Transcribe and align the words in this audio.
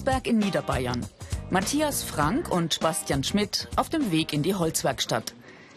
Ravensberg 0.00 0.26
in 0.26 0.38
Niederbayern. 0.38 1.06
Matthias 1.50 2.02
Frank 2.02 2.50
und 2.50 2.80
Bastian 2.80 3.22
Schmidt 3.22 3.68
auf 3.76 3.90
dem 3.90 4.10
Weg 4.10 4.32
in 4.32 4.42
die 4.42 4.54
Holzwerkstatt. 4.54 5.34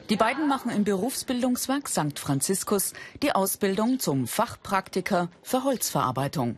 Die 0.09 0.16
beiden 0.16 0.48
machen 0.48 0.72
im 0.72 0.86
Berufsbildungswerk 0.86 1.90
St. 1.90 2.18
Franziskus 2.18 2.94
die 3.22 3.34
Ausbildung 3.34 4.00
zum 4.00 4.26
Fachpraktiker 4.28 5.30
für 5.41 5.66
Holzverarbeitung. 5.66 6.58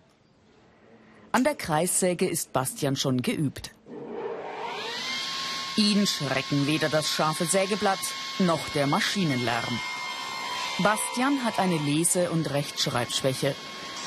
An 1.31 1.43
der 1.43 1.55
Kreissäge 1.55 2.27
ist 2.27 2.53
Bastian 2.53 2.95
schon 2.95 3.23
geübt. 3.23 3.71
Ihn 5.75 6.05
schrecken 6.05 6.67
weder 6.67 6.89
das 6.89 7.09
scharfe 7.09 7.45
Sägeblatt 7.45 7.99
noch 8.37 8.69
der 8.75 8.85
Maschinenlärm. 8.85 9.79
Bastian 10.79 11.43
hat 11.43 11.57
eine 11.57 11.77
Lese- 11.77 12.29
und 12.29 12.51
Rechtschreibschwäche. 12.51 13.55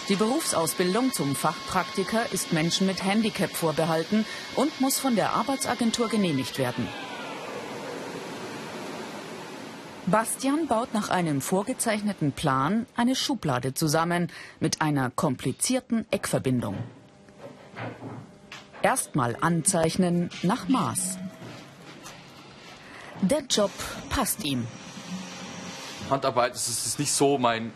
Die 0.08 0.16
Berufsausbildung 0.16 1.12
zum 1.12 1.36
Fachpraktiker 1.36 2.32
ist 2.32 2.54
Menschen 2.54 2.86
mit 2.86 3.04
Handicap 3.04 3.50
vorbehalten 3.50 4.24
und 4.56 4.80
muss 4.80 4.98
von 4.98 5.16
der 5.16 5.34
Arbeitsagentur 5.34 6.08
genehmigt 6.08 6.56
werden. 6.58 6.88
Bastian 10.06 10.66
baut 10.66 10.94
nach 10.94 11.10
einem 11.10 11.42
vorgezeichneten 11.42 12.32
Plan 12.32 12.86
eine 12.96 13.14
Schublade 13.14 13.74
zusammen 13.74 14.32
mit 14.60 14.80
einer 14.80 15.10
komplizierten 15.10 16.06
Eckverbindung. 16.10 16.78
Erstmal 18.80 19.36
anzeichnen 19.38 20.30
nach 20.42 20.68
Maß. 20.68 21.18
Der 23.20 23.42
Job 23.50 23.72
passt 24.08 24.42
ihm. 24.44 24.66
Handarbeit 26.08 26.54
ist, 26.54 26.98
nicht 26.98 27.12
so 27.12 27.36
mein 27.36 27.72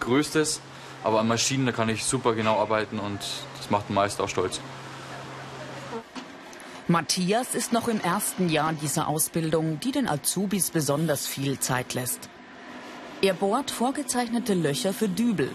größtes, 0.00 0.62
aber 1.04 1.20
an 1.20 1.28
Maschinen 1.28 1.66
da 1.66 1.72
kann 1.72 1.88
ich 1.88 2.04
super 2.04 2.34
genau 2.34 2.58
arbeiten 2.58 2.98
und 2.98 3.20
das 3.58 3.70
macht 3.70 3.88
den 3.88 3.94
Meister 3.94 4.24
auch 4.24 4.28
stolz. 4.28 4.60
Matthias 6.88 7.54
ist 7.54 7.72
noch 7.72 7.88
im 7.88 8.00
ersten 8.00 8.50
Jahr 8.50 8.72
dieser 8.72 9.08
Ausbildung, 9.08 9.80
die 9.80 9.92
den 9.92 10.06
Azubis 10.08 10.70
besonders 10.70 11.26
viel 11.26 11.58
Zeit 11.58 11.94
lässt. 11.94 12.28
Er 13.22 13.32
bohrt 13.32 13.70
vorgezeichnete 13.70 14.52
Löcher 14.52 14.92
für 14.92 15.08
Dübel. 15.08 15.50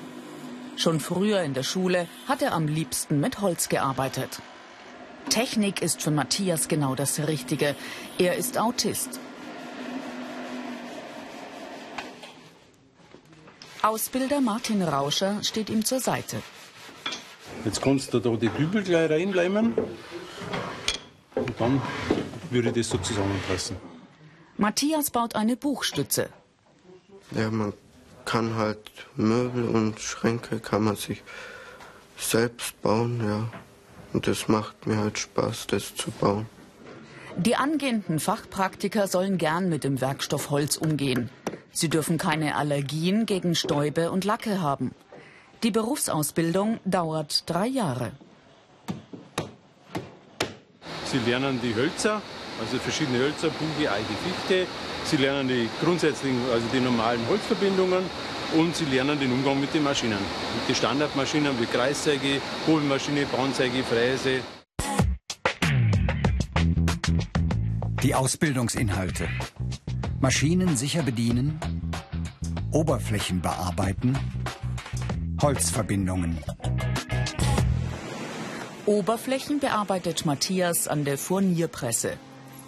Schon 0.76 1.00
früher 1.00 1.42
in 1.42 1.54
der 1.54 1.64
Schule 1.64 2.08
hat 2.28 2.42
er 2.42 2.54
am 2.54 2.68
liebsten 2.68 3.20
mit 3.20 3.42
Holz 3.42 3.70
gearbeitet. 3.70 4.42
Technik 5.30 5.82
ist 5.84 6.02
für 6.02 6.10
Matthias 6.10 6.68
genau 6.68 6.96
das 6.96 7.20
Richtige. 7.28 7.76
Er 8.18 8.38
ist 8.38 8.58
Autist. 8.58 9.20
Ausbilder 13.82 14.42
Martin 14.42 14.82
Rauscher 14.82 15.42
steht 15.42 15.70
ihm 15.70 15.86
zur 15.86 16.02
Seite. 16.02 16.42
Jetzt 17.64 17.82
kannst 17.82 18.14
du 18.14 18.20
da 18.20 18.36
die 18.36 18.50
Dübel 18.50 18.84
gleich 18.84 19.10
reinleimen 19.10 19.74
und 21.36 21.54
dann 21.60 21.82
würde 22.50 22.70
ich 22.70 22.76
das 22.76 22.90
so 22.90 22.98
zusammenpassen. 22.98 23.78
Matthias 24.58 25.12
baut 25.12 25.36
eine 25.36 25.56
Buchstütze. 25.56 26.30
Ja, 27.32 27.50
man 27.50 27.74
kann 28.26 28.56
halt 28.56 28.80
Möbel 29.16 29.70
und 29.70 30.00
Schränke 30.00 30.60
kann 30.60 30.84
man 30.84 30.96
sich 30.98 31.24
selbst 32.18 32.82
bauen, 32.82 33.22
ja. 33.26 33.50
Und 34.12 34.28
das 34.28 34.48
macht 34.48 34.88
mir 34.88 34.98
halt 34.98 35.20
Spaß, 35.20 35.68
das 35.68 35.96
zu 35.96 36.12
bauen. 36.12 36.48
Die 37.38 37.56
angehenden 37.56 38.20
Fachpraktiker 38.20 39.08
sollen 39.08 39.38
gern 39.38 39.70
mit 39.70 39.86
dem 39.86 40.02
Werkstoff 40.02 40.50
Holz 40.50 40.76
umgehen. 40.76 41.30
Sie 41.72 41.90
dürfen 41.90 42.18
keine 42.18 42.56
Allergien 42.56 43.26
gegen 43.26 43.56
Stäube 43.56 44.12
und 44.12 44.26
Lacke 44.26 44.62
haben. 44.62 44.92
Die 45.64 45.72
Berufsausbildung 45.72 46.80
dauert 46.86 47.50
drei 47.50 47.68
Jahre. 47.68 48.12
Sie 51.06 51.20
lernen 51.30 51.60
die 51.62 51.76
Hölzer, 51.76 52.22
also 52.62 52.78
verschiedene 52.78 53.20
Hölzer, 53.20 53.50
Buche, 53.50 53.92
Eiche, 53.92 54.16
Fichte. 54.24 54.68
Sie 55.06 55.18
lernen 55.18 55.48
die 55.48 55.70
grundsätzlichen, 55.84 56.40
also 56.52 56.66
die 56.72 56.80
normalen 56.80 57.20
Holzverbindungen 57.28 58.04
und 58.58 58.76
sie 58.76 58.86
lernen 58.86 59.20
den 59.20 59.32
Umgang 59.32 59.60
mit 59.60 59.74
den 59.74 59.84
Maschinen. 59.84 60.20
Mit 60.56 60.70
den 60.70 60.76
Standardmaschinen 60.76 61.60
wie 61.60 61.66
Kreissäge, 61.66 62.42
Hobelmaschine, 62.68 63.26
Bahnsäge, 63.26 63.84
Fräse. 63.84 64.40
Die 68.04 68.16
Ausbildungsinhalte. 68.16 69.28
Maschinen 70.22 70.76
sicher 70.76 71.02
bedienen, 71.04 71.62
Oberflächen 72.72 73.42
bearbeiten, 73.42 74.18
Holzverbindungen. 75.42 76.38
Oberflächen 78.86 79.62
bearbeitet 79.62 80.26
Matthias 80.26 80.90
an 80.90 81.06
der 81.06 81.18
Furnierpresse. 81.18 82.18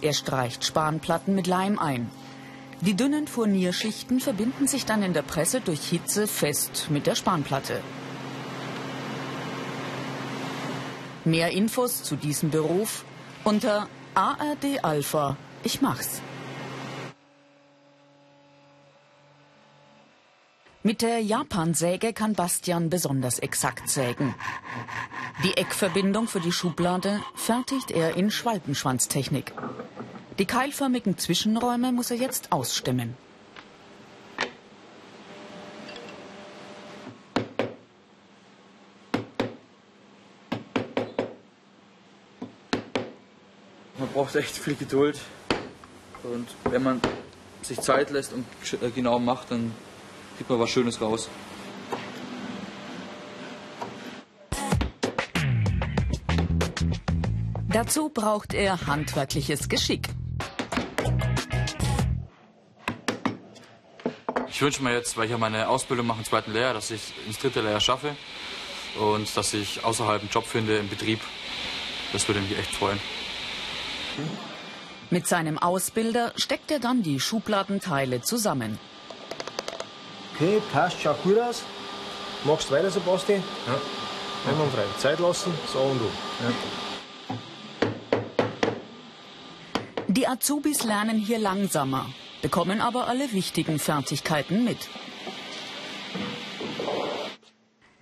Er 0.00 0.14
streicht 0.14 0.64
Spanplatten 0.64 1.34
mit 1.34 1.46
Leim 1.46 1.78
ein. 1.78 2.10
Die 2.80 2.94
dünnen 2.94 3.28
Furnierschichten 3.28 4.20
verbinden 4.20 4.66
sich 4.66 4.86
dann 4.86 5.02
in 5.02 5.12
der 5.12 5.22
Presse 5.22 5.60
durch 5.60 5.84
Hitze 5.84 6.26
fest 6.26 6.86
mit 6.88 7.06
der 7.06 7.16
Spanplatte. 7.16 7.80
Mehr 11.26 11.50
Infos 11.50 12.02
zu 12.02 12.16
diesem 12.16 12.50
Beruf 12.50 13.04
unter 13.44 13.88
ARD 14.14 14.82
Alpha. 14.82 15.36
Ich 15.64 15.82
mach's. 15.82 16.22
Mit 20.84 21.00
der 21.00 21.20
Japansäge 21.20 22.12
kann 22.12 22.32
Bastian 22.32 22.90
besonders 22.90 23.38
exakt 23.38 23.88
sägen. 23.88 24.34
Die 25.44 25.56
Eckverbindung 25.56 26.26
für 26.26 26.40
die 26.40 26.50
Schublade 26.50 27.20
fertigt 27.36 27.92
er 27.92 28.16
in 28.16 28.32
Schwalbenschwanztechnik. 28.32 29.52
Die 30.40 30.44
keilförmigen 30.44 31.16
Zwischenräume 31.16 31.92
muss 31.92 32.10
er 32.10 32.16
jetzt 32.16 32.50
ausstemmen. 32.50 33.16
Man 43.98 44.08
braucht 44.12 44.34
echt 44.34 44.56
viel 44.56 44.74
Geduld 44.74 45.20
und 46.24 46.48
wenn 46.64 46.82
man 46.82 47.00
sich 47.62 47.80
Zeit 47.80 48.10
lässt 48.10 48.32
und 48.32 48.44
äh, 48.82 48.90
genau 48.90 49.20
macht, 49.20 49.52
dann 49.52 49.72
kriegt 50.36 50.50
man 50.50 50.60
was 50.60 50.70
Schönes 50.70 51.00
raus. 51.00 51.28
Dazu 57.72 58.10
braucht 58.10 58.52
er 58.52 58.86
handwerkliches 58.86 59.68
Geschick. 59.68 60.08
Ich 64.48 64.60
wünsche 64.60 64.82
mir 64.82 64.92
jetzt, 64.92 65.16
weil 65.16 65.24
ich 65.24 65.30
ja 65.30 65.38
meine 65.38 65.68
Ausbildung 65.68 66.06
mache 66.06 66.18
im 66.18 66.24
zweiten 66.24 66.52
Lehrjahr, 66.52 66.74
dass 66.74 66.90
ich 66.90 67.14
ins 67.26 67.38
dritte 67.38 67.62
Lehrjahr 67.62 67.80
schaffe 67.80 68.14
und 69.00 69.34
dass 69.36 69.54
ich 69.54 69.82
außerhalb 69.82 70.20
einen 70.20 70.30
Job 70.30 70.46
finde 70.46 70.76
im 70.76 70.88
Betrieb. 70.88 71.20
Das 72.12 72.28
würde 72.28 72.40
mich 72.40 72.58
echt 72.58 72.74
freuen. 72.74 73.00
Mit 75.10 75.26
seinem 75.26 75.58
Ausbilder 75.58 76.32
steckt 76.36 76.70
er 76.70 76.78
dann 76.78 77.02
die 77.02 77.20
Schubladenteile 77.20 78.20
zusammen. 78.20 78.78
Okay, 80.42 80.60
passt, 80.72 81.00
schaut 81.00 81.22
gut 81.22 81.38
aus. 81.38 81.62
Machst 82.42 82.68
weiter 82.72 82.90
so, 82.90 82.98
Basti? 82.98 83.34
Ja. 83.34 84.50
Einwandfrei. 84.50 84.82
Zeit 84.98 85.20
lassen, 85.20 85.52
so 85.72 85.78
und 85.78 86.00
du. 86.00 86.10
Ja. 86.42 86.50
Die 90.08 90.26
Azubis 90.26 90.82
lernen 90.82 91.16
hier 91.16 91.38
langsamer, 91.38 92.06
bekommen 92.42 92.80
aber 92.80 93.06
alle 93.06 93.32
wichtigen 93.32 93.78
Fertigkeiten 93.78 94.64
mit. 94.64 94.88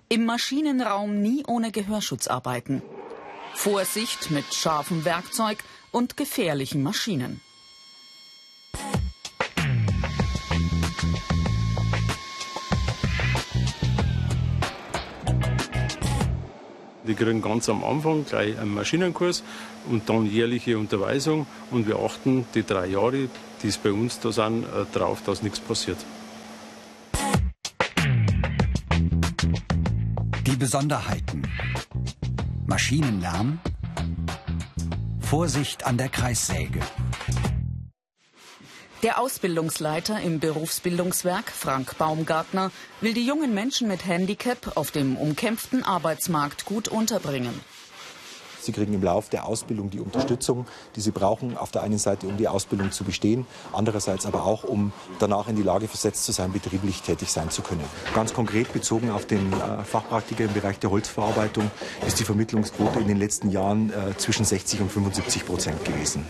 Im 0.08 0.25
Maschinenraum 0.25 1.20
nie 1.20 1.44
ohne 1.46 1.70
Gehörschutz 1.70 2.26
arbeiten. 2.26 2.82
Vorsicht 3.52 4.31
mit 4.31 4.54
scharfem 4.54 5.04
Werkzeug 5.04 5.58
und 5.92 6.16
gefährlichen 6.16 6.82
Maschinen. 6.82 7.42
Die 17.11 17.17
kriegen 17.17 17.43
ganz 17.43 17.69
am 17.69 17.83
Anfang 17.83 18.25
gleich 18.25 18.57
einen 18.57 18.73
Maschinenkurs 18.73 19.43
und 19.91 20.09
dann 20.09 20.27
jährliche 20.27 20.79
Unterweisung. 20.79 21.45
Und 21.73 21.89
wir 21.89 21.99
achten 21.99 22.47
die 22.55 22.62
drei 22.62 22.87
Jahre, 22.87 23.29
die 23.65 23.67
es 23.67 23.79
bei 23.79 23.91
uns 23.91 24.21
da 24.21 24.31
sind, 24.31 24.62
äh, 24.62 24.87
darauf, 24.93 25.21
dass 25.25 25.43
nichts 25.43 25.59
passiert. 25.59 25.97
Die 30.47 30.57
Besonderheiten. 30.57 31.43
Maschinenlärm. 32.69 33.59
Vorsicht 35.21 35.85
an 35.85 35.99
der 35.99 36.11
Kreissäge. 36.11 36.79
Der 39.02 39.19
Ausbildungsleiter 39.19 40.20
im 40.20 40.41
Berufsbildungswerk, 40.41 41.50
Frank 41.50 41.97
Baumgartner, 41.97 42.70
will 43.00 43.14
die 43.14 43.25
jungen 43.25 43.55
Menschen 43.55 43.88
mit 43.88 44.05
Handicap 44.05 44.76
auf 44.76 44.91
dem 44.91 45.17
umkämpften 45.17 45.82
Arbeitsmarkt 45.85 46.67
gut 46.67 46.88
unterbringen. 46.88 47.58
Sie 48.61 48.73
kriegen 48.73 48.93
im 48.93 49.02
Laufe 49.02 49.31
der 49.31 49.47
Ausbildung 49.47 49.88
die 49.88 50.00
Unterstützung, 50.00 50.67
die 50.97 51.00
sie 51.00 51.12
brauchen, 51.12 51.56
auf 51.56 51.70
der 51.70 51.82
einen 51.82 51.97
Seite, 51.97 52.26
um 52.26 52.37
die 52.37 52.47
Ausbildung 52.47 52.93
zu 52.93 53.05
bestehen, 53.05 53.47
andererseits 53.73 54.26
aber 54.26 54.44
auch, 54.44 54.64
um 54.64 54.93
danach 55.19 55.49
in 55.49 55.56
die 55.56 55.62
Lage 55.62 55.88
versetzt 55.88 56.26
zu 56.26 56.32
sein, 56.32 56.52
betrieblich 56.52 57.00
tätig 57.00 57.32
sein 57.32 57.49
zu 57.49 57.62
können. 57.62 57.85
Ganz 58.14 58.35
konkret 58.35 58.70
bezogen 58.75 59.11
auf 59.11 59.25
den 59.25 59.50
äh, 59.55 59.82
Fachpraktiker 59.82 60.44
im 60.44 60.52
Bereich 60.52 60.79
der 60.79 60.91
Holzverarbeitung 60.91 61.70
ist 62.06 62.20
die 62.20 62.25
Vermittlungsquote 62.25 63.00
in 63.00 63.08
den 63.08 63.17
letzten 63.17 63.49
Jahren 63.49 63.91
äh, 63.91 64.14
zwischen 64.19 64.44
60 64.44 64.82
und 64.82 64.93
75 64.93 65.47
Prozent 65.47 65.82
gewesen. 65.87 66.26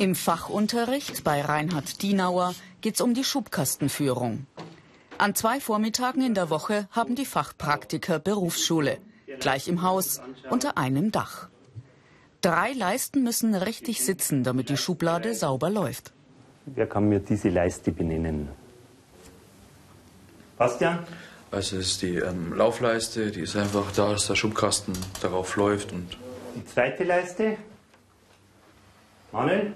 Im 0.00 0.14
Fachunterricht 0.14 1.24
bei 1.24 1.42
Reinhard 1.42 2.00
Dienauer 2.00 2.54
geht 2.80 2.94
es 2.94 3.02
um 3.02 3.12
die 3.12 3.22
Schubkastenführung. 3.22 4.46
An 5.18 5.34
zwei 5.34 5.60
Vormittagen 5.60 6.22
in 6.22 6.32
der 6.32 6.48
Woche 6.48 6.88
haben 6.90 7.16
die 7.16 7.26
Fachpraktiker 7.26 8.18
Berufsschule, 8.18 8.96
gleich 9.40 9.68
im 9.68 9.82
Haus, 9.82 10.22
unter 10.48 10.78
einem 10.78 11.12
Dach. 11.12 11.50
Drei 12.40 12.72
Leisten 12.72 13.22
müssen 13.22 13.54
richtig 13.54 14.02
sitzen, 14.02 14.42
damit 14.42 14.70
die 14.70 14.78
Schublade 14.78 15.34
sauber 15.34 15.68
läuft. 15.68 16.14
Wer 16.64 16.86
kann 16.86 17.10
mir 17.10 17.20
diese 17.20 17.50
Leiste 17.50 17.92
benennen? 17.92 18.48
Bastian? 20.56 21.00
Also 21.50 21.76
es 21.76 21.88
ist 21.88 22.00
die 22.00 22.16
ähm, 22.16 22.54
Laufleiste, 22.54 23.30
die 23.30 23.40
ist 23.40 23.54
einfach 23.54 23.92
da, 23.92 24.12
dass 24.12 24.28
der 24.28 24.36
Schubkasten 24.36 24.94
darauf 25.20 25.56
läuft. 25.56 25.92
Und 25.92 26.16
die 26.56 26.64
zweite 26.64 27.04
Leiste? 27.04 27.58
Manuel? 29.30 29.74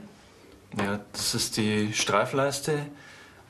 Ja, 0.78 1.00
das 1.12 1.34
ist 1.34 1.56
die 1.56 1.92
Streifleiste. 1.92 2.86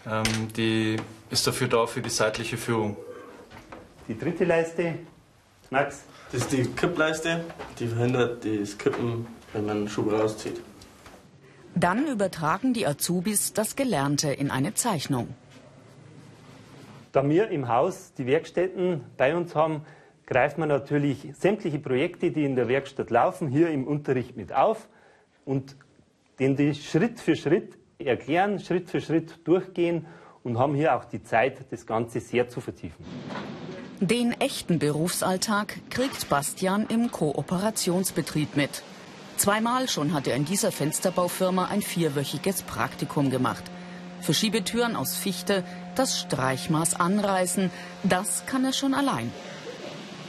Ähm, 0.06 0.52
die 0.56 0.96
ist 1.30 1.46
dafür 1.46 1.68
da 1.68 1.86
für 1.86 2.02
die 2.02 2.10
seitliche 2.10 2.56
Führung. 2.56 2.96
Die 4.08 4.18
dritte 4.18 4.44
Leiste? 4.44 4.94
Max? 5.70 6.02
Das 6.30 6.42
ist 6.42 6.52
die 6.52 6.64
Kippleiste, 6.64 7.44
die 7.78 7.86
verhindert 7.86 8.44
das 8.44 8.76
Kippen, 8.76 9.26
wenn 9.52 9.66
man 9.66 9.76
einen 9.78 9.88
Schub 9.88 10.12
rauszieht. 10.12 10.60
Dann 11.74 12.06
übertragen 12.06 12.74
die 12.74 12.86
Azubis 12.86 13.52
das 13.52 13.76
Gelernte 13.76 14.32
in 14.32 14.50
eine 14.50 14.74
Zeichnung. 14.74 15.34
Da 17.12 17.28
wir 17.28 17.48
im 17.48 17.68
Haus 17.68 18.12
die 18.18 18.26
Werkstätten 18.26 19.02
bei 19.16 19.36
uns 19.36 19.54
haben, 19.54 19.82
greift 20.26 20.58
man 20.58 20.68
natürlich 20.68 21.28
sämtliche 21.38 21.78
Projekte, 21.78 22.30
die 22.30 22.44
in 22.44 22.56
der 22.56 22.68
Werkstatt 22.68 23.10
laufen, 23.10 23.48
hier 23.48 23.70
im 23.70 23.86
Unterricht 23.86 24.36
mit 24.36 24.52
auf 24.52 24.88
und 25.44 25.76
den 26.38 26.56
die 26.56 26.74
Schritt 26.74 27.20
für 27.20 27.36
Schritt 27.36 27.78
erklären, 27.98 28.58
Schritt 28.58 28.90
für 28.90 29.00
Schritt 29.00 29.46
durchgehen 29.46 30.06
und 30.42 30.58
haben 30.58 30.74
hier 30.74 30.96
auch 30.96 31.04
die 31.04 31.22
Zeit, 31.22 31.64
das 31.70 31.86
Ganze 31.86 32.20
sehr 32.20 32.48
zu 32.48 32.60
vertiefen. 32.60 33.04
Den 34.00 34.32
echten 34.32 34.78
Berufsalltag 34.78 35.76
kriegt 35.90 36.28
Bastian 36.28 36.86
im 36.88 37.10
Kooperationsbetrieb 37.10 38.56
mit. 38.56 38.82
Zweimal 39.36 39.88
schon 39.88 40.12
hat 40.12 40.26
er 40.26 40.36
in 40.36 40.44
dieser 40.44 40.72
Fensterbaufirma 40.72 41.66
ein 41.66 41.82
vierwöchiges 41.82 42.62
Praktikum 42.62 43.30
gemacht. 43.30 43.64
Für 44.20 44.34
Schiebetüren 44.34 44.96
aus 44.96 45.16
Fichte 45.16 45.64
das 45.96 46.20
Streichmaß 46.20 46.98
anreißen, 46.98 47.70
das 48.04 48.46
kann 48.46 48.64
er 48.64 48.72
schon 48.72 48.94
allein. 48.94 49.32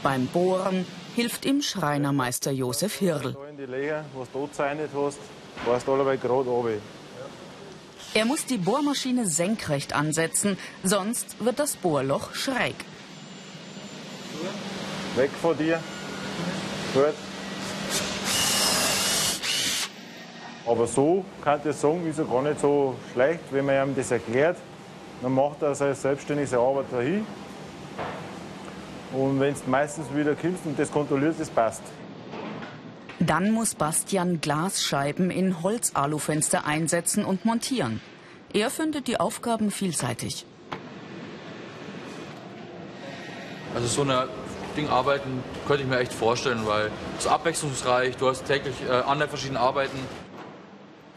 Beim 0.04 0.28
Bohren 0.28 0.86
hilft 1.16 1.46
ihm 1.46 1.62
Schreinermeister 1.62 2.52
Josef 2.52 2.96
Hirl. 2.96 3.36
Er 8.14 8.26
muss 8.26 8.46
die 8.46 8.58
Bohrmaschine 8.58 9.28
senkrecht 9.28 9.94
ansetzen, 9.94 10.58
sonst 10.84 11.44
wird 11.44 11.60
das 11.60 11.76
Bohrloch 11.76 12.34
schräg. 12.34 12.76
Weg 15.16 15.32
von 15.42 15.58
dir. 15.58 15.80
Gut. 16.94 17.14
Aber 20.66 20.88
so 20.88 21.24
kann 21.44 21.60
ich 21.64 21.76
sagen, 21.76 22.08
ist 22.10 22.20
er 22.20 22.26
gar 22.26 22.42
nicht 22.42 22.60
so 22.60 22.96
schlecht, 23.14 23.42
wenn 23.52 23.66
man 23.66 23.90
ihm 23.90 23.96
das 23.96 24.12
erklärt. 24.12 24.58
Dann 25.22 25.34
macht 25.34 25.62
er 25.62 25.76
seine 25.76 25.96
selbstständige 25.96 26.58
Arbeit 26.58 26.86
dahin. 26.92 27.26
Und 29.14 29.40
wenn 29.40 29.54
es 29.54 29.66
meistens 29.68 30.08
wieder 30.14 30.36
kommst 30.36 30.66
und 30.66 30.78
das 30.78 30.92
kontrolliert, 30.92 31.36
das 31.40 31.50
passt. 31.50 31.84
Dann 33.20 33.52
muss 33.52 33.76
Bastian 33.76 34.42
Glasscheiben 34.42 35.32
in 35.32 35.64
Holzalufenster 35.64 36.66
einsetzen 36.66 37.24
und 37.24 37.46
montieren. 37.46 38.02
Er 38.54 38.70
findet 38.70 39.08
die 39.08 39.20
Aufgaben 39.20 39.72
vielseitig. 39.72 40.46
Also 43.74 43.88
so 43.88 44.02
eine 44.02 44.28
Ding 44.76 44.90
arbeiten 44.90 45.44
könnte 45.68 45.84
ich 45.84 45.90
mir 45.90 46.00
echt 46.00 46.14
vorstellen, 46.14 46.66
weil 46.66 46.92
es 47.18 47.26
ist 47.26 47.32
abwechslungsreich, 47.32 48.18
du 48.18 48.28
hast 48.30 48.46
täglich 48.46 48.76
äh, 48.88 48.92
andere 48.92 49.30
verschiedene 49.30 49.60
Arbeiten. 49.60 49.98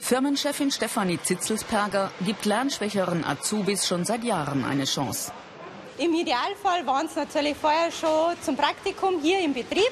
Firmenchefin 0.01 0.71
Stefanie 0.71 1.19
Zitzelsperger 1.21 2.11
gibt 2.25 2.45
lernschwächeren 2.45 3.25
Azubis 3.25 3.87
schon 3.87 4.05
seit 4.05 4.23
Jahren 4.23 4.65
eine 4.65 4.85
Chance. 4.85 5.33
Im 5.99 6.15
Idealfall 6.15 6.87
waren 6.87 7.07
es 7.07 7.17
natürlich 7.17 7.57
vorher 7.57 7.91
schon 7.91 8.41
zum 8.43 8.57
Praktikum 8.57 9.21
hier 9.21 9.41
im 9.41 9.53
Betrieb. 9.53 9.91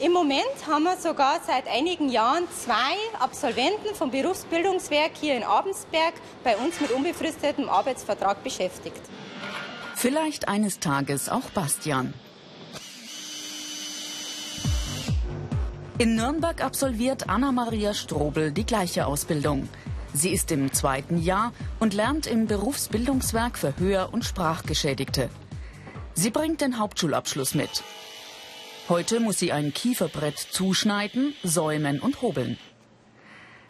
Im 0.00 0.12
Moment 0.12 0.66
haben 0.66 0.84
wir 0.84 0.96
sogar 0.96 1.40
seit 1.46 1.68
einigen 1.68 2.08
Jahren 2.08 2.44
zwei 2.58 2.96
Absolventen 3.18 3.94
vom 3.94 4.10
Berufsbildungswerk 4.10 5.10
hier 5.20 5.36
in 5.36 5.42
Abensberg 5.42 6.14
bei 6.42 6.56
uns 6.56 6.80
mit 6.80 6.90
unbefristetem 6.90 7.68
Arbeitsvertrag 7.68 8.42
beschäftigt. 8.42 9.02
Vielleicht 9.94 10.48
eines 10.48 10.80
Tages 10.80 11.28
auch 11.28 11.50
Bastian. 11.50 12.14
In 15.98 16.14
Nürnberg 16.14 16.64
absolviert 16.64 17.28
Anna-Maria 17.28 17.92
Strobel 17.92 18.52
die 18.52 18.64
gleiche 18.64 19.04
Ausbildung. 19.04 19.68
Sie 20.14 20.30
ist 20.30 20.50
im 20.50 20.72
zweiten 20.72 21.18
Jahr 21.18 21.52
und 21.78 21.92
lernt 21.92 22.26
im 22.26 22.46
Berufsbildungswerk 22.46 23.58
für 23.58 23.74
Hör- 23.78 24.14
und 24.14 24.24
Sprachgeschädigte. 24.24 25.28
Sie 26.14 26.30
bringt 26.30 26.62
den 26.62 26.78
Hauptschulabschluss 26.78 27.54
mit. 27.54 27.82
Heute 28.88 29.20
muss 29.20 29.38
sie 29.38 29.52
ein 29.52 29.72
Kieferbrett 29.72 30.38
zuschneiden, 30.38 31.34
säumen 31.42 32.00
und 32.00 32.22
hobeln. 32.22 32.58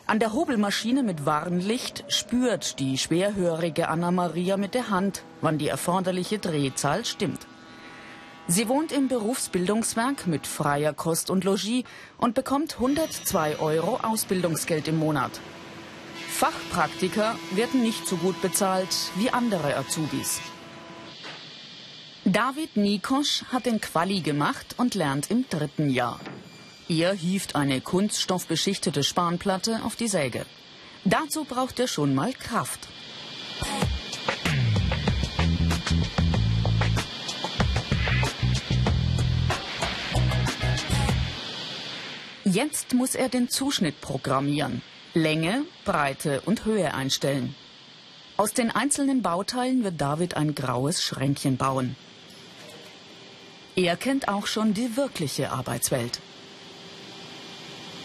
An 0.07 0.19
der 0.19 0.33
Hobelmaschine 0.33 1.03
mit 1.03 1.27
Warnlicht 1.27 2.05
spürt 2.09 2.79
die 2.81 2.99
schwerhörige 2.99 3.89
Anna-Maria 3.89 4.57
mit 4.57 4.75
der 4.75 4.91
Hand, 4.91 5.23
wann 5.41 5.59
die 5.59 5.69
erforderliche 5.69 6.39
Drehzahl 6.39 7.05
stimmt. 7.05 7.47
Sie 8.49 8.69
wohnt 8.69 8.91
im 8.91 9.07
Berufsbildungswerk 9.07 10.27
mit 10.27 10.47
freier 10.47 10.95
Kost 10.95 11.31
und 11.31 11.45
Logis 11.45 11.85
und 12.19 12.35
bekommt 12.35 12.75
102 12.75 13.61
Euro 13.61 13.99
Ausbildungsgeld 14.03 14.89
im 14.89 14.99
Monat. 14.99 15.31
Fachpraktiker 16.29 17.37
werden 17.53 17.83
nicht 17.83 18.07
so 18.09 18.17
gut 18.17 18.41
bezahlt 18.43 19.13
wie 19.17 19.31
andere 19.31 19.77
Azubis. 19.77 20.41
David 22.33 22.77
Nikosch 22.77 23.43
hat 23.51 23.67
den 23.67 23.81
Quali 23.81 24.21
gemacht 24.21 24.77
und 24.77 24.95
lernt 24.95 25.33
im 25.33 25.49
dritten 25.49 25.91
Jahr. 25.91 26.21
Er 26.89 27.13
hieft 27.13 27.57
eine 27.57 27.81
kunststoffbeschichtete 27.81 29.03
Spanplatte 29.03 29.81
auf 29.83 29.97
die 29.97 30.07
Säge. 30.07 30.47
Dazu 31.05 31.43
braucht 31.43 31.81
er 31.81 31.89
schon 31.89 32.15
mal 32.15 32.33
Kraft. 32.33 32.87
Jetzt 42.45 42.95
muss 42.95 43.17
er 43.17 43.29
den 43.29 43.49
Zuschnitt 43.49 44.01
programmieren. 44.01 44.83
Länge, 45.15 45.65
Breite 45.85 46.43
und 46.43 46.65
Höhe 46.65 46.95
einstellen. 46.95 47.57
Aus 48.37 48.53
den 48.53 48.71
einzelnen 48.71 49.21
Bauteilen 49.21 49.83
wird 49.83 50.01
David 50.01 50.37
ein 50.37 50.55
graues 50.55 51.03
Schränkchen 51.03 51.57
bauen. 51.57 51.97
Er 53.77 53.97
kennt 53.97 54.29
auch 54.29 54.47
schon 54.47 54.75
die 54.75 54.97
wirkliche 54.97 55.51
Arbeitswelt. 55.51 56.21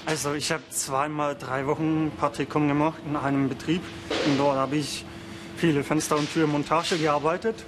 Also 0.06 0.34
ich 0.34 0.52
habe 0.52 0.64
zweimal 0.70 1.36
drei 1.36 1.66
Wochen 1.66 2.12
Praktikum 2.20 2.68
gemacht 2.68 3.00
in 3.06 3.16
einem 3.16 3.50
Betrieb. 3.50 3.82
Und 4.26 4.38
dort 4.38 4.58
habe 4.58 4.76
ich 4.78 5.04
viele 5.58 5.84
Fenster- 5.84 6.18
und 6.18 6.32
Türmontage 6.32 6.98
gearbeitet 6.98 7.66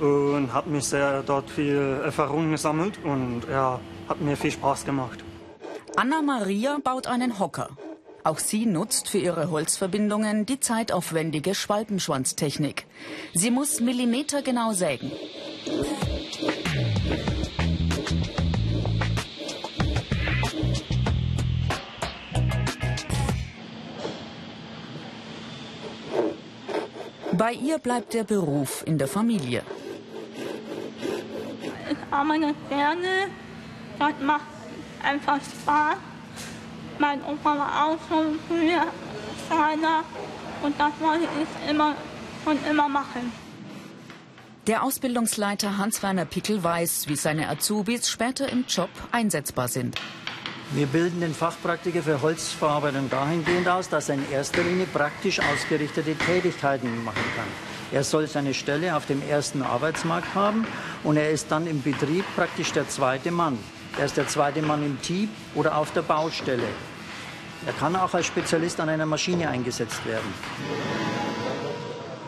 und 0.00 0.52
habe 0.52 0.70
mich 0.70 0.84
sehr 0.84 1.22
dort 1.22 1.48
viel 1.50 2.00
Erfahrung 2.04 2.50
gesammelt 2.50 2.98
und 3.04 3.42
ja, 3.48 3.78
hat 4.08 4.20
mir 4.20 4.36
viel 4.36 4.50
Spaß 4.50 4.84
gemacht. 4.84 5.20
Anna 5.94 6.22
Maria 6.22 6.78
baut 6.82 7.06
einen 7.06 7.38
Hocker. 7.38 7.70
Auch 8.24 8.38
sie 8.38 8.66
nutzt 8.66 9.08
für 9.08 9.18
ihre 9.18 9.50
Holzverbindungen 9.50 10.46
die 10.46 10.58
zeitaufwendige 10.58 11.54
Schwalbenschwanztechnik. 11.54 12.86
Sie 13.34 13.50
muss 13.50 13.80
millimetergenau 13.80 14.72
sägen. 14.72 15.12
Bei 27.42 27.54
ihr 27.54 27.80
bleibt 27.80 28.14
der 28.14 28.22
Beruf 28.22 28.84
in 28.86 28.98
der 28.98 29.08
Familie. 29.08 29.64
Ich 31.90 31.96
arbeite 32.08 32.54
gerne. 32.68 33.26
Das 33.98 34.12
macht 34.20 34.46
einfach 35.02 35.40
Spaß. 35.40 35.96
Mein 37.00 37.20
Opa 37.24 37.58
war 37.58 37.84
auch 37.84 37.98
schon 38.08 38.38
früher 38.46 38.86
Schreiner 39.48 40.04
und 40.62 40.78
das 40.78 40.92
wollte 41.00 41.24
ich 41.42 41.68
immer 41.68 41.96
und 42.44 42.64
immer 42.70 42.88
machen. 42.88 43.32
Der 44.68 44.84
Ausbildungsleiter 44.84 45.78
Hans-Werner 45.78 46.26
Pickel 46.26 46.62
weiß, 46.62 47.08
wie 47.08 47.16
seine 47.16 47.48
Azubis 47.48 48.08
später 48.08 48.48
im 48.50 48.66
Job 48.68 48.90
einsetzbar 49.10 49.66
sind. 49.66 49.98
Wir 50.74 50.86
bilden 50.86 51.20
den 51.20 51.34
Fachpraktiker 51.34 52.02
für 52.02 52.22
Holzverarbeitung 52.22 53.10
dahingehend 53.10 53.68
aus, 53.68 53.90
dass 53.90 54.08
er 54.08 54.14
in 54.14 54.32
erster 54.32 54.62
Linie 54.62 54.86
praktisch 54.86 55.38
ausgerichtete 55.38 56.14
Tätigkeiten 56.14 57.04
machen 57.04 57.22
kann. 57.36 57.46
Er 57.92 58.04
soll 58.04 58.26
seine 58.26 58.54
Stelle 58.54 58.96
auf 58.96 59.04
dem 59.04 59.20
ersten 59.28 59.60
Arbeitsmarkt 59.60 60.34
haben 60.34 60.66
und 61.04 61.18
er 61.18 61.30
ist 61.30 61.50
dann 61.50 61.66
im 61.66 61.82
Betrieb 61.82 62.24
praktisch 62.36 62.72
der 62.72 62.88
zweite 62.88 63.30
Mann. 63.30 63.58
Er 63.98 64.06
ist 64.06 64.16
der 64.16 64.28
zweite 64.28 64.62
Mann 64.62 64.82
im 64.82 64.98
Team 65.02 65.28
oder 65.54 65.76
auf 65.76 65.92
der 65.92 66.00
Baustelle. 66.00 66.68
Er 67.66 67.74
kann 67.74 67.94
auch 67.94 68.14
als 68.14 68.24
Spezialist 68.24 68.80
an 68.80 68.88
einer 68.88 69.04
Maschine 69.04 69.50
eingesetzt 69.50 70.06
werden. 70.06 70.32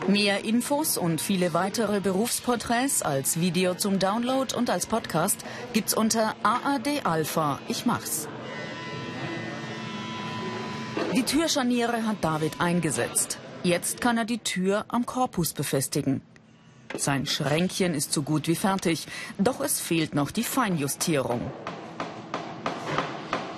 Mehr 0.07 0.45
Infos 0.45 0.99
und 0.99 1.19
viele 1.19 1.55
weitere 1.55 1.99
Berufsporträts 1.99 3.01
als 3.01 3.39
Video 3.39 3.73
zum 3.73 3.97
Download 3.97 4.55
und 4.55 4.69
als 4.69 4.85
Podcast 4.85 5.43
gibt's 5.73 5.95
unter 5.95 6.35
AAD 6.43 7.07
Alpha. 7.07 7.57
Ich 7.67 7.87
mach's. 7.87 8.27
Die 11.15 11.23
Türscharniere 11.23 12.05
hat 12.05 12.17
David 12.21 12.59
eingesetzt. 12.59 13.37
Jetzt 13.63 14.01
kann 14.01 14.17
er 14.17 14.25
die 14.25 14.39
Tür 14.39 14.83
am 14.89 15.05
Korpus 15.05 15.53
befestigen. 15.53 16.21
Sein 16.97 17.25
Schränkchen 17.25 17.93
ist 17.93 18.11
so 18.11 18.21
gut 18.21 18.49
wie 18.49 18.55
fertig, 18.55 19.07
doch 19.37 19.61
es 19.61 19.79
fehlt 19.79 20.13
noch 20.13 20.29
die 20.29 20.43
Feinjustierung. 20.43 21.39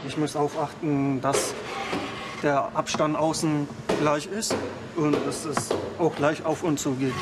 Ich 0.08 0.18
muss 0.18 0.34
darauf 0.34 0.56
achten, 0.60 1.20
dass 1.22 1.56
der 2.44 2.76
Abstand 2.76 3.16
außen 3.16 3.68
gleich 4.00 4.28
ist 4.28 4.56
und 4.96 5.14
dass 5.26 5.46
es 5.46 5.70
auch 5.98 6.16
gleich 6.16 6.46
auf 6.46 6.62
und 6.62 6.80
zu 6.80 6.92
geht. 6.92 7.14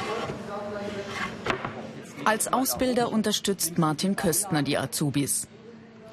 Als 2.26 2.52
Ausbilder 2.52 3.10
unterstützt 3.10 3.78
Martin 3.78 4.18
Köstner 4.18 4.64
die 4.64 4.78
Azubis. 4.78 5.48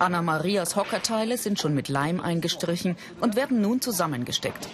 Anna-Marias 0.02 0.75
Hockerteile 0.75 1.38
sind 1.38 1.61
schon 1.61 1.75
mit 1.75 1.88
Leim 1.88 2.21
eingestrichen 2.21 2.97
und 3.21 3.37
werden 3.37 3.61
nun 3.61 3.80
zusammengesteckt. 3.80 4.68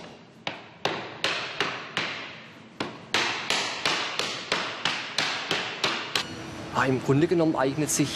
Ah, 6.75 6.87
Im 6.87 7.02
Grunde 7.02 7.26
genommen 7.26 7.56
eignet 7.56 7.90
sich 7.90 8.08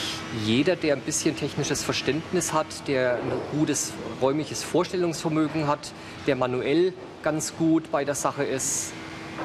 jeder, 0.46 0.74
der 0.74 0.94
ein 0.94 1.02
bisschen 1.02 1.36
technisches 1.36 1.84
Verständnis 1.84 2.54
hat, 2.54 2.88
der 2.88 3.16
ein 3.16 3.58
gutes 3.58 3.92
räumliches 4.22 4.62
Vorstellungsvermögen 4.62 5.66
hat, 5.66 5.92
der 6.26 6.36
manuell 6.36 6.94
ganz 7.22 7.54
gut 7.56 7.90
bei 7.92 8.06
der 8.06 8.14
Sache 8.14 8.44
ist. 8.44 8.92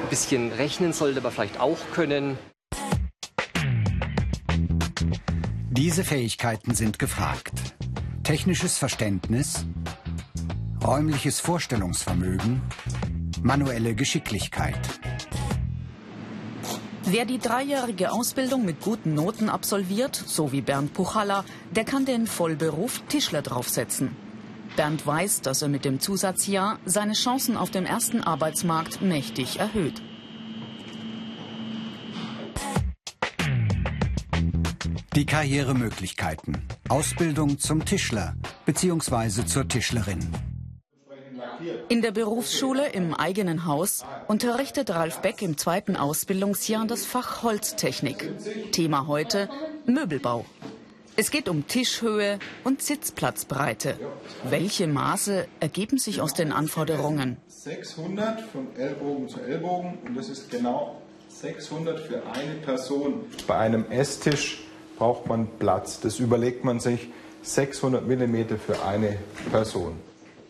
Ein 0.04 0.08
bisschen 0.08 0.52
rechnen 0.52 0.94
sollte 0.94 1.20
man 1.20 1.32
vielleicht 1.32 1.60
auch 1.60 1.78
können. 1.92 2.38
Diese 5.78 6.02
Fähigkeiten 6.02 6.74
sind 6.74 6.98
gefragt. 6.98 7.52
Technisches 8.24 8.78
Verständnis, 8.78 9.64
räumliches 10.84 11.38
Vorstellungsvermögen, 11.38 12.62
manuelle 13.44 13.94
Geschicklichkeit. 13.94 14.80
Wer 17.04 17.26
die 17.26 17.38
dreijährige 17.38 18.10
Ausbildung 18.10 18.64
mit 18.64 18.80
guten 18.80 19.14
Noten 19.14 19.48
absolviert, 19.48 20.16
so 20.16 20.50
wie 20.50 20.62
Bernd 20.62 20.94
Puchalla, 20.94 21.44
der 21.70 21.84
kann 21.84 22.04
den 22.04 22.26
Vollberuf 22.26 23.00
Tischler 23.08 23.42
draufsetzen. 23.42 24.16
Bernd 24.74 25.06
weiß, 25.06 25.42
dass 25.42 25.62
er 25.62 25.68
mit 25.68 25.84
dem 25.84 26.00
Zusatzjahr 26.00 26.80
seine 26.86 27.12
Chancen 27.12 27.56
auf 27.56 27.70
dem 27.70 27.86
ersten 27.86 28.20
Arbeitsmarkt 28.20 29.00
mächtig 29.00 29.60
erhöht. 29.60 30.02
Die 35.18 35.26
Karrieremöglichkeiten. 35.26 36.58
Ausbildung 36.88 37.58
zum 37.58 37.84
Tischler 37.84 38.36
bzw. 38.66 39.44
zur 39.46 39.66
Tischlerin. 39.66 40.20
In 41.88 42.02
der 42.02 42.12
Berufsschule 42.12 42.90
im 42.90 43.14
eigenen 43.14 43.66
Haus 43.66 44.04
unterrichtet 44.28 44.90
Ralf 44.90 45.20
Beck 45.20 45.42
im 45.42 45.58
zweiten 45.58 45.96
Ausbildungsjahr 45.96 46.86
das 46.86 47.04
Fach 47.04 47.42
Holztechnik. 47.42 48.30
Thema 48.70 49.08
heute 49.08 49.48
Möbelbau. 49.86 50.44
Es 51.16 51.32
geht 51.32 51.48
um 51.48 51.66
Tischhöhe 51.66 52.38
und 52.62 52.80
Sitzplatzbreite. 52.80 53.98
Welche 54.44 54.86
Maße 54.86 55.48
ergeben 55.58 55.98
sich 55.98 56.20
aus 56.20 56.32
den 56.32 56.52
Anforderungen? 56.52 57.38
600 57.48 58.40
von 58.52 58.68
Ellbogen 58.76 59.28
zu 59.28 59.40
Ellbogen 59.40 59.98
und 60.06 60.16
das 60.16 60.28
ist 60.28 60.48
genau 60.48 61.02
600 61.28 61.98
für 61.98 62.22
eine 62.24 62.54
Person. 62.64 63.24
Bei 63.48 63.58
einem 63.58 63.84
Esstisch 63.90 64.62
braucht 64.98 65.26
man 65.26 65.46
Platz. 65.58 66.00
Das 66.00 66.18
überlegt 66.18 66.64
man 66.64 66.80
sich 66.80 67.08
600 67.42 68.06
Millimeter 68.06 68.56
für 68.58 68.82
eine 68.84 69.18
Person. 69.50 69.96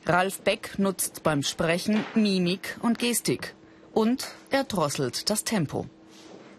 Ralf 0.07 0.40
Beck 0.40 0.78
nutzt 0.78 1.23
beim 1.23 1.43
Sprechen 1.43 2.05
Mimik 2.14 2.78
und 2.83 2.99
Gestik. 2.99 3.55
Und 3.93 4.28
er 4.50 4.64
drosselt 4.64 5.28
das 5.28 5.45
Tempo. 5.45 5.87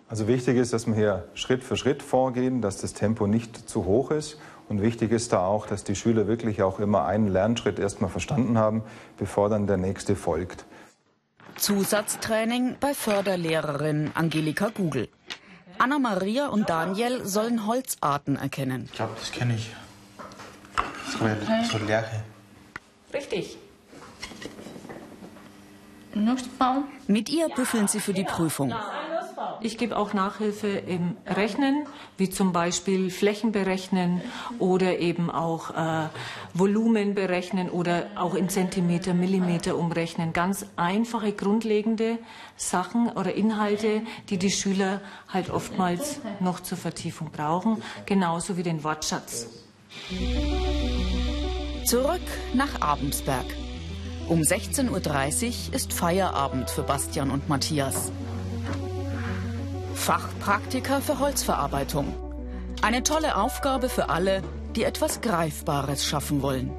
Also 0.08 0.28
wichtig 0.28 0.58
ist, 0.58 0.74
dass 0.74 0.88
wir 0.88 0.96
hier 0.96 1.28
Schritt 1.34 1.64
für 1.64 1.78
Schritt 1.78 2.02
vorgehen, 2.02 2.62
dass 2.62 2.78
das 2.78 2.94
Tempo 2.94 3.28
nicht 3.28 3.70
zu 3.70 3.86
hoch 3.86 4.12
ist. 4.12 4.40
Und 4.68 4.82
wichtig 4.82 5.12
ist 5.12 5.34
da 5.34 5.46
auch, 5.46 5.66
dass 5.66 5.84
die 5.84 5.96
Schüler 5.96 6.28
wirklich 6.28 6.62
auch 6.62 6.80
immer 6.80 7.06
einen 7.06 7.28
Lernschritt 7.28 7.80
erstmal 7.80 8.10
verstanden 8.10 8.58
haben, 8.58 8.84
bevor 9.18 9.50
dann 9.50 9.66
der 9.66 9.78
nächste 9.78 10.16
folgt. 10.16 10.66
Zusatztraining 11.58 12.78
bei 12.80 12.94
Förderlehrerin 12.94 14.12
Angelika 14.14 14.70
Gugel. 14.70 15.10
Anna-Maria 15.80 16.48
und 16.48 16.70
Daniel 16.70 17.26
sollen 17.26 17.66
Holzarten 17.66 18.36
erkennen. 18.36 18.84
Ich 18.86 18.94
glaube, 18.94 19.14
das 19.18 19.32
kenne 19.32 19.56
ich. 19.56 19.72
So, 21.12 21.26
okay. 21.26 21.64
so 21.72 21.78
Lerche. 21.78 22.24
Richtig. 23.14 23.58
Mit 27.08 27.30
ihr 27.30 27.50
büffeln 27.50 27.88
sie 27.88 28.00
für 28.00 28.14
die 28.14 28.26
Prüfung. 28.26 28.74
Ich 29.62 29.78
gebe 29.78 29.98
auch 29.98 30.14
Nachhilfe 30.14 30.68
im 30.68 31.18
Rechnen, 31.26 31.86
wie 32.18 32.30
zum 32.30 32.54
Beispiel 32.54 33.10
Flächen 33.10 33.52
berechnen 33.52 34.22
oder 34.58 35.00
eben 35.00 35.30
auch 35.30 35.72
äh, 35.72 36.08
Volumen 36.54 37.14
berechnen 37.14 37.70
oder 37.70 38.08
auch 38.16 38.36
in 38.36 38.50
Zentimeter, 38.50 39.14
Millimeter 39.14 39.78
umrechnen. 39.78 40.34
Ganz 40.34 40.66
einfache, 40.76 41.34
grundlegende 41.34 42.20
Sachen 42.56 43.10
oder 43.10 43.34
Inhalte, 43.34 44.02
die 44.30 44.38
die 44.38 44.52
Schüler 44.52 45.02
halt 45.28 45.50
oftmals 45.50 46.22
noch 46.40 46.62
zur 46.62 46.78
Vertiefung 46.78 47.32
brauchen, 47.32 47.82
genauso 48.06 48.56
wie 48.58 48.64
den 48.64 48.84
Wortschatz. 48.84 49.48
Zurück 51.86 52.22
nach 52.54 52.82
Abensberg. 52.82 53.46
Um 54.28 54.42
16.30 54.42 55.70
Uhr 55.70 55.76
ist 55.76 55.92
Feierabend 55.92 56.70
für 56.70 56.84
Bastian 56.84 57.32
und 57.32 57.50
Matthias. 57.50 58.12
Fachpraktiker 60.00 61.02
für 61.02 61.20
Holzverarbeitung. 61.20 62.16
Eine 62.82 63.04
tolle 63.04 63.36
Aufgabe 63.36 63.90
für 63.90 64.10
alle, 64.10 64.42
die 64.76 64.84
etwas 64.84 65.20
Greifbares 65.22 66.06
schaffen 66.06 66.42
wollen. 66.42 66.72